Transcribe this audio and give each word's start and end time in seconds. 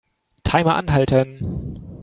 Timer 0.43 0.71
anhalten. 0.77 1.87